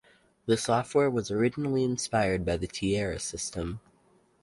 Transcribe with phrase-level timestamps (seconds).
[0.47, 3.81] The software was originally inspired by the Tierra system.